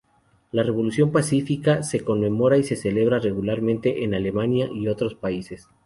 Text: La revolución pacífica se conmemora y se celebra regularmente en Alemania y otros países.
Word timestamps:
La 0.51 0.63
revolución 0.63 1.11
pacífica 1.11 1.83
se 1.83 1.99
conmemora 2.03 2.57
y 2.57 2.63
se 2.63 2.75
celebra 2.75 3.19
regularmente 3.19 4.03
en 4.03 4.15
Alemania 4.15 4.67
y 4.73 4.87
otros 4.87 5.13
países. 5.13 5.67